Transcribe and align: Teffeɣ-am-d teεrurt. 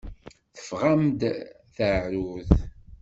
Teffeɣ-am-d 0.55 1.21
teεrurt. 1.75 2.51